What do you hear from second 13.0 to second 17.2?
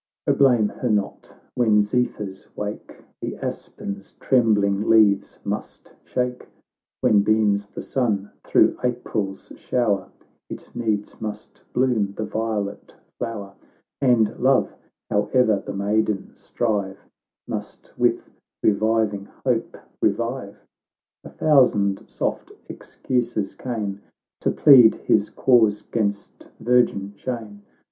flower; And Love, howe'er the maiden strive,